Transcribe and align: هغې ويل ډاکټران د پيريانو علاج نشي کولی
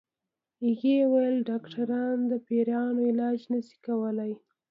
هغې 0.63 0.97
ويل 1.11 1.37
ډاکټران 1.49 2.17
د 2.31 2.33
پيريانو 2.45 3.01
علاج 3.09 3.39
نشي 3.51 3.77
کولی 3.87 4.31